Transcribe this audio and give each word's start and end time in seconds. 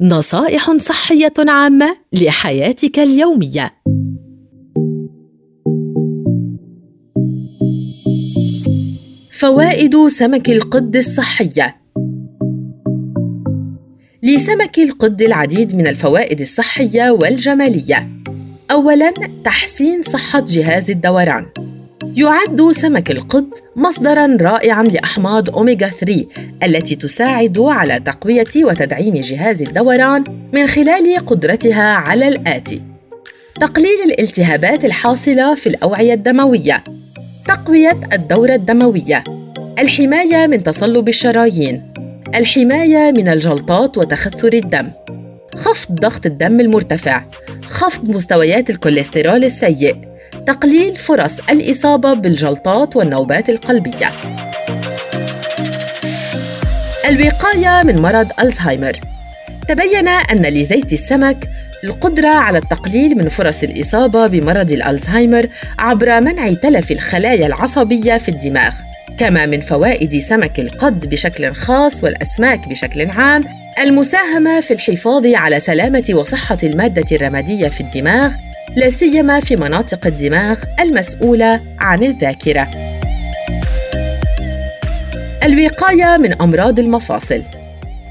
نصائح 0.00 0.76
صحية 0.76 1.32
عامة 1.38 1.96
لحياتك 2.12 2.98
اليومية. 2.98 3.74
فوائد 9.32 10.08
سمك 10.08 10.50
القد 10.50 10.96
الصحية 10.96 11.76
لسمك 14.22 14.78
القد 14.78 15.22
العديد 15.22 15.74
من 15.74 15.86
الفوائد 15.86 16.40
الصحية 16.40 17.10
والجمالية. 17.10 18.08
أولاً 18.70 19.12
تحسين 19.44 20.02
صحة 20.02 20.44
جهاز 20.48 20.90
الدوران. 20.90 21.46
يعد 22.16 22.70
سمك 22.72 23.10
القط 23.10 23.62
مصدرا 23.76 24.36
رائعا 24.40 24.82
لأحماض 24.82 25.50
أوميغا 25.50 25.88
3 25.88 26.26
التي 26.62 26.94
تساعد 26.94 27.58
على 27.58 28.00
تقوية 28.00 28.44
وتدعيم 28.56 29.14
جهاز 29.14 29.62
الدوران 29.62 30.24
من 30.52 30.66
خلال 30.66 31.26
قدرتها 31.26 31.92
على 31.94 32.28
الآتي. 32.28 32.82
تقليل 33.60 34.02
الالتهابات 34.04 34.84
الحاصلة 34.84 35.54
في 35.54 35.66
الأوعية 35.66 36.14
الدموية. 36.14 36.84
تقوية 37.46 37.96
الدورة 38.12 38.54
الدموية. 38.54 39.24
الحماية 39.78 40.46
من 40.46 40.62
تصلب 40.62 41.08
الشرايين. 41.08 41.92
الحماية 42.34 43.12
من 43.16 43.28
الجلطات 43.28 43.98
وتخثر 43.98 44.52
الدم. 44.52 44.90
خفض 45.56 45.94
ضغط 45.94 46.26
الدم 46.26 46.60
المرتفع. 46.60 47.22
خفض 47.66 48.10
مستويات 48.10 48.70
الكوليسترول 48.70 49.44
السيء. 49.44 50.13
تقليل 50.46 50.96
فرص 50.96 51.38
الإصابة 51.50 52.14
بالجلطات 52.14 52.96
والنوبات 52.96 53.50
القلبية. 53.50 54.12
الوقاية 57.08 57.82
من 57.82 58.02
مرض 58.02 58.26
ألزهايمر 58.40 59.00
تبين 59.68 60.08
أن 60.08 60.42
لزيت 60.42 60.92
السمك 60.92 61.48
القدرة 61.84 62.28
على 62.28 62.58
التقليل 62.58 63.18
من 63.18 63.28
فرص 63.28 63.62
الإصابة 63.62 64.26
بمرض 64.26 64.72
الألزهايمر 64.72 65.48
عبر 65.78 66.20
منع 66.20 66.52
تلف 66.52 66.90
الخلايا 66.90 67.46
العصبية 67.46 68.18
في 68.18 68.28
الدماغ 68.28 68.74
كما 69.18 69.46
من 69.46 69.60
فوائد 69.60 70.18
سمك 70.18 70.60
القد 70.60 71.08
بشكل 71.10 71.52
خاص 71.52 72.04
والأسماك 72.04 72.68
بشكل 72.68 73.10
عام 73.10 73.44
المساهمة 73.78 74.60
في 74.60 74.74
الحفاظ 74.74 75.26
على 75.26 75.60
سلامة 75.60 76.04
وصحة 76.14 76.58
المادة 76.62 77.16
الرمادية 77.16 77.68
في 77.68 77.80
الدماغ 77.80 78.32
لا 78.76 78.90
سيما 78.90 79.40
في 79.40 79.56
مناطق 79.56 80.06
الدماغ 80.06 80.58
المسؤولة 80.80 81.60
عن 81.78 82.02
الذاكرة. 82.04 82.68
الوقاية 85.44 86.16
من 86.16 86.42
أمراض 86.42 86.78
المفاصل 86.78 87.42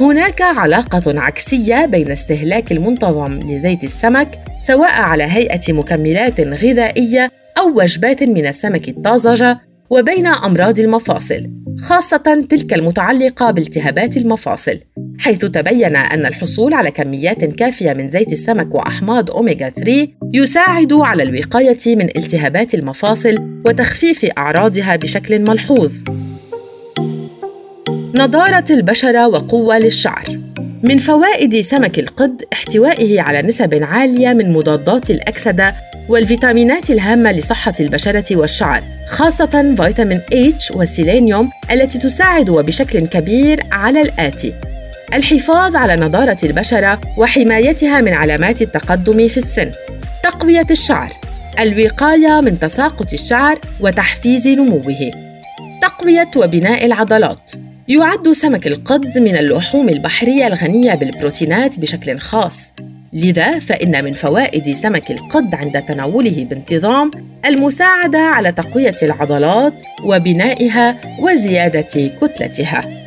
هناك 0.00 0.42
علاقة 0.42 1.20
عكسية 1.20 1.86
بين 1.86 2.10
استهلاك 2.10 2.72
المنتظم 2.72 3.32
لزيت 3.32 3.84
السمك 3.84 4.28
سواء 4.60 4.90
على 4.90 5.24
هيئة 5.24 5.72
مكملات 5.72 6.40
غذائية 6.40 7.30
أو 7.58 7.78
وجبات 7.78 8.22
من 8.22 8.46
السمك 8.46 8.88
الطازجة 8.88 9.67
وبين 9.90 10.26
أمراض 10.26 10.80
المفاصل، 10.80 11.50
خاصة 11.80 12.46
تلك 12.50 12.74
المتعلقة 12.74 13.50
بالتهابات 13.50 14.16
المفاصل. 14.16 14.78
حيث 15.18 15.44
تبين 15.44 15.96
أن 15.96 16.26
الحصول 16.26 16.74
على 16.74 16.90
كميات 16.90 17.44
كافية 17.44 17.92
من 17.92 18.08
زيت 18.08 18.32
السمك 18.32 18.74
وأحماض 18.74 19.30
أوميغا 19.30 19.68
3 19.68 20.08
يساعد 20.34 20.92
على 20.92 21.22
الوقاية 21.22 21.96
من 21.96 22.08
التهابات 22.16 22.74
المفاصل 22.74 23.60
وتخفيف 23.66 24.24
أعراضها 24.24 24.96
بشكل 24.96 25.38
ملحوظ. 25.38 25.92
نضارة 28.18 28.64
البشرة 28.70 29.28
وقوة 29.28 29.78
للشعر. 29.78 30.38
من 30.82 30.98
فوائد 30.98 31.60
سمك 31.60 31.98
القد 31.98 32.44
احتوائه 32.52 33.20
على 33.20 33.42
نسب 33.42 33.82
عالية 33.82 34.28
من 34.28 34.52
مضادات 34.52 35.10
الأكسدة 35.10 35.74
والفيتامينات 36.08 36.90
الهامة 36.90 37.32
لصحة 37.32 37.74
البشرة 37.80 38.36
والشعر 38.36 38.82
خاصة 39.08 39.74
فيتامين 39.76 40.20
H 40.32 40.76
والسيلينيوم 40.76 41.50
التي 41.72 41.98
تساعد 41.98 42.48
وبشكل 42.48 43.06
كبير 43.06 43.62
على 43.72 44.00
الآتي. 44.00 44.52
الحفاظ 45.14 45.76
على 45.76 45.96
نضارة 45.96 46.38
البشرة 46.44 47.00
وحمايتها 47.18 48.00
من 48.00 48.12
علامات 48.12 48.62
التقدم 48.62 49.28
في 49.28 49.38
السن. 49.38 49.70
تقوية 50.24 50.66
الشعر. 50.70 51.12
الوقاية 51.60 52.40
من 52.40 52.58
تساقط 52.60 53.12
الشعر 53.12 53.58
وتحفيز 53.80 54.48
نموه. 54.48 55.10
تقوية 55.82 56.30
وبناء 56.36 56.86
العضلات. 56.86 57.67
يعد 57.88 58.32
سمك 58.32 58.66
القد 58.66 59.18
من 59.18 59.36
اللحوم 59.36 59.88
البحرية 59.88 60.46
الغنية 60.46 60.94
بالبروتينات 60.94 61.78
بشكل 61.78 62.18
خاص. 62.18 62.72
لذا 63.12 63.58
فإن 63.58 64.04
من 64.04 64.12
فوائد 64.12 64.72
سمك 64.72 65.10
القد 65.10 65.54
عند 65.54 65.82
تناوله 65.82 66.46
بانتظام 66.50 67.10
المساعدة 67.46 68.18
على 68.18 68.52
تقوية 68.52 68.96
العضلات 69.02 69.72
وبنائها 70.04 70.96
وزيادة 71.20 72.10
كتلتها. 72.20 72.97